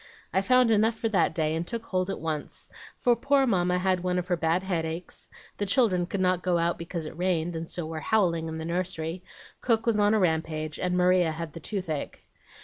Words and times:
I 0.33 0.41
found 0.41 0.71
enough 0.71 0.95
for 0.95 1.09
that 1.09 1.35
day, 1.35 1.53
and 1.55 1.67
took 1.67 1.85
hold 1.85 2.09
at 2.09 2.19
once; 2.19 2.67
for 2.97 3.15
poor 3.15 3.45
Mamma 3.45 3.77
had 3.77 3.99
one 3.99 4.17
of 4.17 4.29
her 4.29 4.35
bad 4.35 4.63
headaches, 4.63 5.29
the 5.57 5.67
children 5.67 6.07
could 6.07 6.19
not 6.21 6.41
go 6.41 6.57
out 6.57 6.79
because 6.79 7.05
it 7.05 7.15
rained, 7.15 7.55
and 7.55 7.69
so 7.69 7.85
were 7.85 7.99
howling 7.99 8.47
in 8.47 8.57
the 8.57 8.65
nursery, 8.65 9.21
cook 9.59 9.85
was 9.85 9.99
on 9.99 10.15
a 10.15 10.19
rampage, 10.19 10.79
and 10.79 10.97
Maria 10.97 11.31
had 11.31 11.53
the 11.53 11.59
toothache. 11.59 12.23